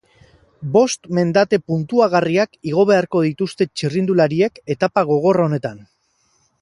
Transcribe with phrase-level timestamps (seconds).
[0.75, 5.79] Bost mendate puntuagarriak igo beharko dituzte txirrindulariek etapa gogor honetan.